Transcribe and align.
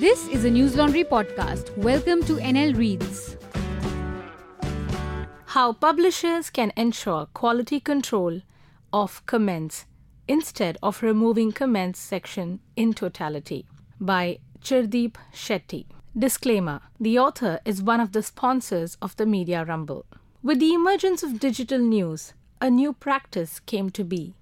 This 0.00 0.28
is 0.28 0.44
a 0.44 0.50
News 0.50 0.76
Laundry 0.76 1.02
podcast. 1.02 1.76
Welcome 1.76 2.22
to 2.26 2.34
NL 2.34 2.76
Reads. 2.76 3.36
How 5.46 5.72
publishers 5.72 6.50
can 6.50 6.72
ensure 6.76 7.26
quality 7.34 7.80
control 7.80 8.42
of 8.92 9.26
comments 9.26 9.86
instead 10.28 10.78
of 10.84 11.02
removing 11.02 11.50
comments 11.50 11.98
section 11.98 12.60
in 12.76 12.94
totality 12.94 13.66
by 13.98 14.38
Chirdeep 14.62 15.16
Shetty. 15.34 15.86
Disclaimer 16.16 16.80
The 17.00 17.18
author 17.18 17.58
is 17.64 17.82
one 17.82 17.98
of 17.98 18.12
the 18.12 18.22
sponsors 18.22 18.96
of 19.02 19.16
the 19.16 19.26
Media 19.26 19.64
Rumble. 19.64 20.06
With 20.44 20.60
the 20.60 20.74
emergence 20.74 21.24
of 21.24 21.40
digital 21.40 21.80
news, 21.80 22.34
a 22.60 22.70
new 22.70 22.92
practice 22.92 23.58
came 23.58 23.90
to 23.90 24.04
be 24.04 24.36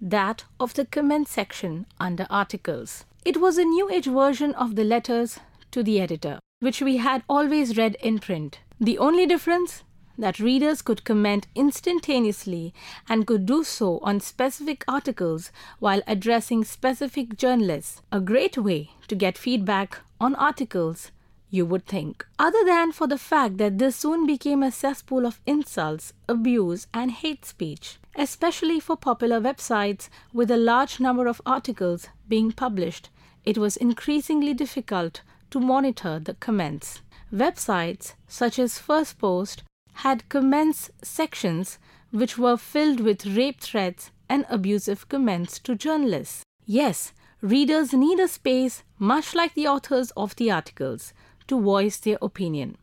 that 0.00 0.46
of 0.58 0.74
the 0.74 0.84
comment 0.84 1.28
section 1.28 1.86
under 2.00 2.26
articles. 2.28 3.04
It 3.28 3.42
was 3.42 3.58
a 3.58 3.64
new 3.64 3.90
age 3.90 4.06
version 4.06 4.54
of 4.54 4.74
the 4.74 4.84
letters 4.84 5.38
to 5.72 5.82
the 5.82 6.00
editor, 6.00 6.38
which 6.60 6.80
we 6.80 6.96
had 6.96 7.24
always 7.28 7.76
read 7.76 7.94
in 7.96 8.20
print. 8.20 8.60
The 8.80 8.96
only 8.96 9.26
difference? 9.26 9.82
That 10.16 10.38
readers 10.38 10.80
could 10.80 11.04
comment 11.04 11.46
instantaneously 11.54 12.72
and 13.06 13.26
could 13.26 13.44
do 13.44 13.64
so 13.64 13.98
on 13.98 14.20
specific 14.20 14.82
articles 14.88 15.52
while 15.78 16.00
addressing 16.06 16.64
specific 16.64 17.36
journalists. 17.36 18.00
A 18.10 18.18
great 18.18 18.56
way 18.56 18.92
to 19.08 19.14
get 19.14 19.36
feedback 19.36 19.98
on 20.18 20.34
articles 20.36 21.10
you 21.50 21.66
would 21.66 21.84
think. 21.84 22.26
Other 22.38 22.64
than 22.64 22.92
for 22.92 23.06
the 23.06 23.18
fact 23.18 23.58
that 23.58 23.76
this 23.76 23.96
soon 23.96 24.26
became 24.26 24.62
a 24.62 24.72
cesspool 24.72 25.26
of 25.26 25.42
insults, 25.44 26.14
abuse, 26.30 26.86
and 26.94 27.10
hate 27.10 27.44
speech, 27.44 27.98
especially 28.16 28.80
for 28.80 28.96
popular 28.96 29.38
websites 29.38 30.08
with 30.32 30.50
a 30.50 30.56
large 30.56 30.98
number 30.98 31.26
of 31.26 31.42
articles 31.44 32.08
being 32.26 32.52
published, 32.52 33.10
it 33.48 33.56
was 33.56 33.78
increasingly 33.78 34.52
difficult 34.52 35.22
to 35.50 35.58
monitor 35.58 36.18
the 36.18 36.34
comments. 36.34 37.00
Websites 37.32 38.12
such 38.26 38.58
as 38.58 38.78
First 38.78 39.18
Post 39.18 39.62
had 40.04 40.28
comments 40.28 40.90
sections 41.02 41.78
which 42.10 42.36
were 42.36 42.58
filled 42.58 43.00
with 43.00 43.24
rape 43.24 43.58
threats 43.62 44.10
and 44.28 44.44
abusive 44.50 45.08
comments 45.08 45.58
to 45.60 45.74
journalists. 45.74 46.42
Yes, 46.66 47.14
readers 47.40 47.94
need 47.94 48.20
a 48.20 48.28
space, 48.28 48.82
much 48.98 49.34
like 49.34 49.54
the 49.54 49.66
authors 49.66 50.10
of 50.10 50.36
the 50.36 50.50
articles, 50.50 51.14
to 51.46 51.58
voice 51.58 51.96
their 51.96 52.18
opinion. 52.20 52.76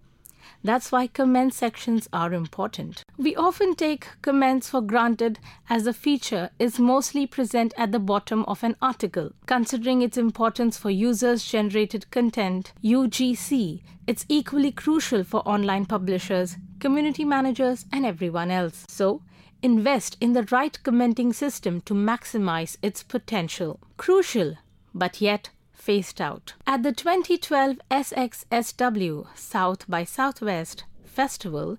That's 0.64 0.92
why 0.92 1.08
comment 1.08 1.54
sections 1.54 2.10
are 2.12 2.34
important. 2.34 3.04
We 3.18 3.36
often 3.36 3.76
take 3.76 4.08
comments 4.22 4.70
for 4.70 4.82
granted 4.82 5.40
as 5.70 5.84
the 5.84 5.94
feature 5.94 6.50
is 6.60 6.80
mostly 6.80 7.28
present 7.28 7.74
at 7.78 7.92
the 7.92 8.00
bottom 8.00 8.44
of 8.46 8.64
an 8.64 8.76
article. 8.82 9.32
Considering 9.46 10.02
its 10.02 10.18
importance 10.18 10.78
for 10.78 10.90
users 10.90 11.46
generated 11.46 12.10
content, 12.12 12.74
UGC, 12.84 13.82
it's 14.08 14.26
equally 14.30 14.72
crucial 14.72 15.24
for 15.24 15.48
online 15.48 15.86
publishers, 15.86 16.58
community 16.80 17.26
managers, 17.26 17.86
and 17.92 18.06
everyone 18.06 18.52
else. 18.52 18.86
So, 18.88 19.22
invest 19.62 20.18
in 20.22 20.34
the 20.34 20.44
right 20.52 20.78
commenting 20.84 21.34
system 21.34 21.82
to 21.82 21.94
maximize 21.94 22.78
its 22.82 23.02
potential. 23.02 23.80
Crucial, 23.98 24.58
but 24.94 25.22
yet 25.22 25.50
phased 25.76 26.20
out. 26.20 26.54
At 26.66 26.84
the 26.84 26.92
2012 26.92 27.78
SXSW 27.92 29.28
South 29.36 29.88
by 29.88 30.04
Southwest 30.04 30.86
Festival, 31.04 31.78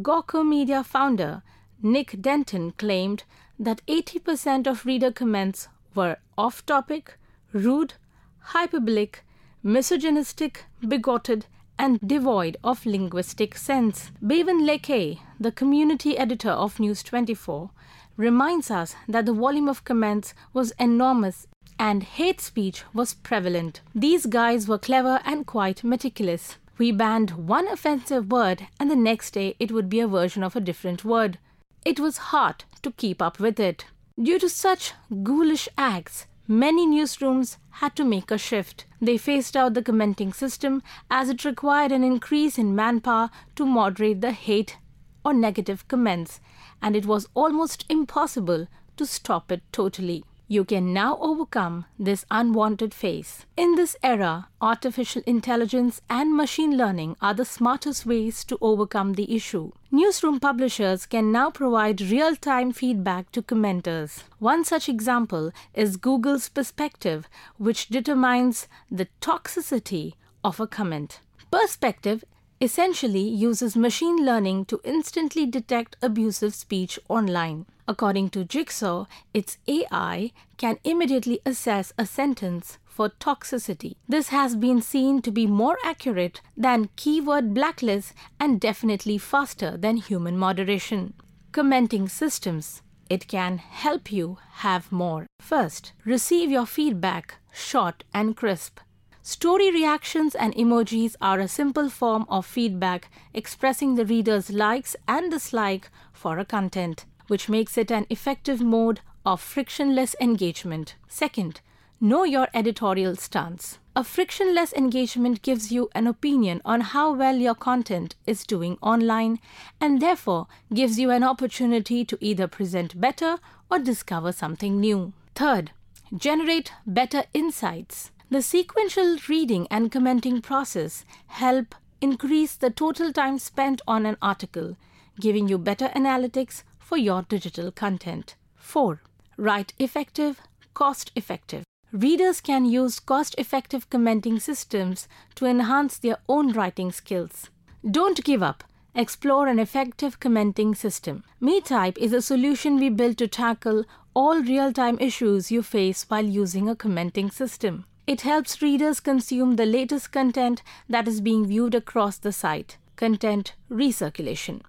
Gawker 0.00 0.46
Media 0.46 0.84
founder 0.84 1.42
Nick 1.82 2.20
Denton 2.20 2.72
claimed 2.72 3.24
that 3.58 3.84
80% 3.86 4.66
of 4.66 4.84
reader 4.84 5.10
comments 5.10 5.68
were 5.94 6.16
off 6.36 6.64
topic, 6.66 7.18
rude, 7.52 7.94
hyperbolic, 8.38 9.24
misogynistic, 9.62 10.64
bigoted, 10.86 11.46
and 11.78 12.00
devoid 12.00 12.56
of 12.64 12.84
linguistic 12.84 13.56
sense. 13.56 14.10
Bevan 14.20 14.66
Lakay, 14.66 15.20
the 15.38 15.52
community 15.52 16.18
editor 16.18 16.50
of 16.50 16.80
News 16.80 17.02
24, 17.02 17.70
reminds 18.16 18.70
us 18.70 18.96
that 19.08 19.26
the 19.26 19.32
volume 19.32 19.68
of 19.68 19.84
comments 19.84 20.34
was 20.52 20.72
enormous 20.78 21.46
and 21.78 22.02
hate 22.02 22.40
speech 22.40 22.82
was 22.92 23.14
prevalent. 23.14 23.80
These 23.94 24.26
guys 24.26 24.66
were 24.66 24.78
clever 24.78 25.20
and 25.24 25.46
quite 25.46 25.84
meticulous. 25.84 26.56
We 26.76 26.92
banned 26.92 27.32
one 27.48 27.68
offensive 27.68 28.30
word, 28.30 28.68
and 28.78 28.90
the 28.90 28.96
next 28.96 29.32
day 29.32 29.56
it 29.58 29.72
would 29.72 29.88
be 29.88 30.00
a 30.00 30.08
version 30.08 30.42
of 30.42 30.56
a 30.56 30.60
different 30.60 31.04
word. 31.04 31.38
It 31.84 31.98
was 31.98 32.18
hard 32.18 32.64
to 32.82 32.92
keep 32.92 33.22
up 33.22 33.40
with 33.40 33.58
it. 33.58 33.86
Due 34.20 34.38
to 34.38 34.48
such 34.48 34.92
ghoulish 35.22 35.68
acts, 35.76 36.26
many 36.46 36.86
newsrooms 36.86 37.56
had 37.70 37.94
to 37.96 38.04
make 38.04 38.30
a 38.30 38.38
shift. 38.38 38.84
They 39.00 39.16
phased 39.16 39.56
out 39.56 39.74
the 39.74 39.82
commenting 39.82 40.32
system 40.32 40.82
as 41.10 41.28
it 41.28 41.44
required 41.44 41.92
an 41.92 42.02
increase 42.02 42.58
in 42.58 42.74
manpower 42.74 43.30
to 43.56 43.64
moderate 43.64 44.20
the 44.20 44.32
hate 44.32 44.76
or 45.24 45.32
negative 45.32 45.86
comments, 45.88 46.40
and 46.82 46.96
it 46.96 47.06
was 47.06 47.28
almost 47.34 47.84
impossible 47.88 48.66
to 48.96 49.06
stop 49.06 49.52
it 49.52 49.62
totally. 49.72 50.24
You 50.50 50.64
can 50.64 50.94
now 50.94 51.18
overcome 51.20 51.84
this 51.98 52.24
unwanted 52.30 52.94
phase. 52.94 53.44
In 53.54 53.74
this 53.74 53.94
era, 54.02 54.48
artificial 54.62 55.20
intelligence 55.26 56.00
and 56.08 56.34
machine 56.34 56.74
learning 56.74 57.16
are 57.20 57.34
the 57.34 57.44
smartest 57.44 58.06
ways 58.06 58.44
to 58.44 58.56
overcome 58.62 59.12
the 59.12 59.36
issue. 59.36 59.72
Newsroom 59.90 60.40
publishers 60.40 61.04
can 61.04 61.30
now 61.30 61.50
provide 61.50 62.00
real 62.00 62.34
time 62.34 62.72
feedback 62.72 63.30
to 63.32 63.42
commenters. 63.42 64.22
One 64.38 64.64
such 64.64 64.88
example 64.88 65.52
is 65.74 65.98
Google's 65.98 66.48
Perspective, 66.48 67.28
which 67.58 67.88
determines 67.88 68.68
the 68.90 69.08
toxicity 69.20 70.14
of 70.42 70.60
a 70.60 70.66
comment. 70.66 71.20
Perspective 71.50 72.24
essentially 72.60 73.20
uses 73.20 73.76
machine 73.76 74.24
learning 74.24 74.64
to 74.66 74.80
instantly 74.84 75.46
detect 75.46 75.96
abusive 76.02 76.54
speech 76.54 76.98
online. 77.08 77.66
According 77.86 78.30
to 78.30 78.44
Jigsaw, 78.44 79.06
its 79.32 79.58
AI 79.66 80.32
can 80.56 80.78
immediately 80.84 81.40
assess 81.46 81.92
a 81.96 82.04
sentence 82.04 82.78
for 82.84 83.08
toxicity. 83.08 83.94
This 84.08 84.28
has 84.28 84.56
been 84.56 84.82
seen 84.82 85.22
to 85.22 85.30
be 85.30 85.46
more 85.46 85.78
accurate 85.84 86.40
than 86.56 86.90
keyword 86.96 87.54
blacklists 87.54 88.12
and 88.40 88.60
definitely 88.60 89.18
faster 89.18 89.76
than 89.76 89.98
human 89.98 90.36
moderation. 90.36 91.14
Commenting 91.52 92.08
systems. 92.08 92.82
It 93.08 93.28
can 93.28 93.58
help 93.58 94.12
you 94.12 94.38
have 94.64 94.92
more. 94.92 95.26
First, 95.40 95.92
receive 96.04 96.50
your 96.50 96.66
feedback 96.66 97.36
short 97.52 98.04
and 98.12 98.36
crisp. 98.36 98.80
Story 99.22 99.70
reactions 99.70 100.34
and 100.34 100.54
emojis 100.54 101.14
are 101.20 101.38
a 101.38 101.48
simple 101.48 101.90
form 101.90 102.24
of 102.28 102.46
feedback 102.46 103.10
expressing 103.34 103.94
the 103.94 104.06
reader's 104.06 104.50
likes 104.50 104.96
and 105.06 105.30
dislike 105.30 105.90
for 106.12 106.38
a 106.38 106.44
content, 106.44 107.04
which 107.26 107.48
makes 107.48 107.76
it 107.76 107.90
an 107.90 108.06
effective 108.08 108.60
mode 108.60 109.00
of 109.26 109.40
frictionless 109.40 110.16
engagement. 110.20 110.94
Second, 111.08 111.60
know 112.00 112.24
your 112.24 112.48
editorial 112.54 113.16
stance. 113.16 113.78
A 113.94 114.04
frictionless 114.04 114.72
engagement 114.72 115.42
gives 115.42 115.72
you 115.72 115.90
an 115.94 116.06
opinion 116.06 116.62
on 116.64 116.80
how 116.80 117.12
well 117.12 117.36
your 117.36 117.56
content 117.56 118.14
is 118.26 118.44
doing 118.44 118.78
online 118.80 119.40
and 119.80 120.00
therefore 120.00 120.46
gives 120.72 120.98
you 120.98 121.10
an 121.10 121.24
opportunity 121.24 122.04
to 122.04 122.16
either 122.20 122.46
present 122.46 123.00
better 123.00 123.38
or 123.70 123.80
discover 123.80 124.30
something 124.30 124.78
new. 124.78 125.12
Third, 125.34 125.72
generate 126.16 126.72
better 126.86 127.24
insights. 127.34 128.12
The 128.30 128.42
sequential 128.42 129.16
reading 129.26 129.66
and 129.70 129.90
commenting 129.90 130.42
process 130.42 131.06
help 131.28 131.74
increase 132.02 132.56
the 132.56 132.68
total 132.68 133.10
time 133.10 133.38
spent 133.38 133.80
on 133.88 134.04
an 134.04 134.18
article, 134.20 134.76
giving 135.18 135.48
you 135.48 135.56
better 135.56 135.88
analytics 135.96 136.62
for 136.78 136.98
your 136.98 137.22
digital 137.22 137.72
content. 137.72 138.36
4. 138.56 139.00
Write 139.38 139.72
effective, 139.78 140.42
cost 140.74 141.10
effective. 141.16 141.64
Readers 141.90 142.42
can 142.42 142.66
use 142.66 143.00
cost 143.00 143.34
effective 143.38 143.88
commenting 143.88 144.38
systems 144.38 145.08
to 145.36 145.46
enhance 145.46 145.96
their 145.96 146.18
own 146.28 146.52
writing 146.52 146.92
skills. 146.92 147.48
Don't 147.90 148.22
give 148.24 148.42
up. 148.42 148.62
Explore 148.94 149.46
an 149.46 149.58
effective 149.58 150.20
commenting 150.20 150.74
system. 150.74 151.24
MeType 151.40 151.96
is 151.96 152.12
a 152.12 152.20
solution 152.20 152.76
we 152.78 152.90
built 152.90 153.16
to 153.18 153.26
tackle 153.26 153.86
all 154.12 154.42
real 154.42 154.70
time 154.70 154.98
issues 155.00 155.50
you 155.50 155.62
face 155.62 156.04
while 156.08 156.26
using 156.26 156.68
a 156.68 156.76
commenting 156.76 157.30
system. 157.30 157.86
It 158.08 158.22
helps 158.22 158.62
readers 158.62 159.00
consume 159.00 159.56
the 159.56 159.66
latest 159.66 160.12
content 160.12 160.62
that 160.88 161.06
is 161.06 161.20
being 161.20 161.46
viewed 161.46 161.74
across 161.74 162.16
the 162.16 162.32
site, 162.32 162.78
content 162.96 163.52
recirculation. 163.70 164.62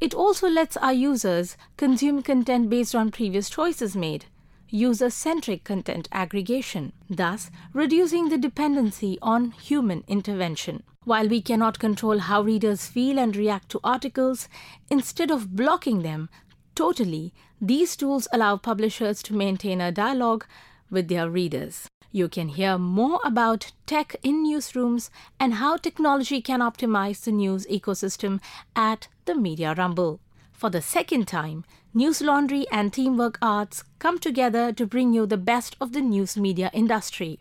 It 0.00 0.12
also 0.12 0.48
lets 0.48 0.76
our 0.78 0.92
users 0.92 1.56
consume 1.76 2.20
content 2.24 2.68
based 2.68 2.92
on 2.92 3.12
previous 3.12 3.48
choices 3.48 3.94
made, 3.94 4.24
user 4.70 5.08
centric 5.08 5.62
content 5.62 6.08
aggregation, 6.10 6.92
thus 7.08 7.48
reducing 7.72 8.28
the 8.28 8.38
dependency 8.38 9.20
on 9.22 9.52
human 9.52 10.02
intervention. 10.08 10.82
While 11.04 11.28
we 11.28 11.42
cannot 11.42 11.78
control 11.78 12.18
how 12.18 12.42
readers 12.42 12.88
feel 12.88 13.20
and 13.20 13.36
react 13.36 13.68
to 13.68 13.80
articles, 13.84 14.48
instead 14.90 15.30
of 15.30 15.54
blocking 15.54 16.02
them 16.02 16.28
totally, 16.74 17.34
these 17.60 17.94
tools 17.94 18.26
allow 18.32 18.56
publishers 18.56 19.22
to 19.22 19.32
maintain 19.32 19.80
a 19.80 19.92
dialogue 19.92 20.44
with 20.90 21.06
their 21.06 21.30
readers. 21.30 21.86
You 22.14 22.28
can 22.28 22.50
hear 22.50 22.78
more 22.78 23.18
about 23.24 23.72
tech 23.86 24.14
in 24.22 24.46
newsrooms 24.46 25.10
and 25.40 25.54
how 25.54 25.76
technology 25.76 26.40
can 26.40 26.60
optimize 26.60 27.24
the 27.24 27.32
news 27.32 27.66
ecosystem 27.66 28.40
at 28.76 29.08
the 29.24 29.34
Media 29.34 29.74
Rumble. 29.76 30.20
For 30.52 30.70
the 30.70 30.80
second 30.80 31.26
time, 31.26 31.64
News 31.92 32.20
Laundry 32.20 32.66
and 32.70 32.92
Teamwork 32.92 33.36
Arts 33.42 33.82
come 33.98 34.20
together 34.20 34.72
to 34.74 34.86
bring 34.86 35.12
you 35.12 35.26
the 35.26 35.36
best 35.36 35.74
of 35.80 35.92
the 35.92 36.00
news 36.00 36.36
media 36.36 36.70
industry. 36.72 37.40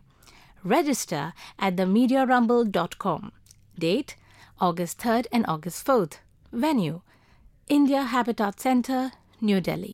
Register 0.63 1.33
at 1.59 1.75
themediarumble.com. 1.75 3.31
Date 3.77 4.15
August 4.59 4.97
3rd 4.97 5.27
and 5.31 5.45
August 5.47 5.85
4th. 5.85 6.13
Venue 6.51 7.01
India 7.69 8.01
Habitat 8.01 8.59
Center, 8.59 9.11
New 9.39 9.61
Delhi. 9.61 9.93